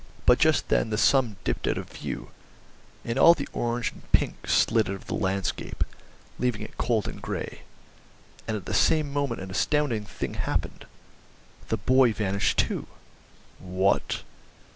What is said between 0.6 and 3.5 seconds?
then the sun dipped out of view, and all the